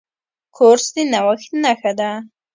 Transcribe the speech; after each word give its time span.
کورس 0.55 0.85
د 0.95 0.97
نوښت 1.11 1.49
نښه 1.63 1.91
ده. 1.99 2.11